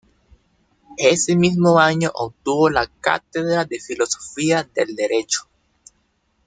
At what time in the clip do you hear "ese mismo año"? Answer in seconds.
0.97-2.09